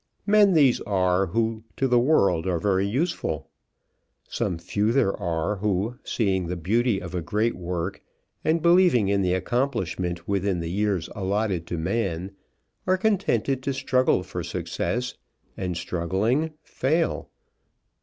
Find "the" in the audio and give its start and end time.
1.87-1.99, 6.47-6.55, 10.59-10.71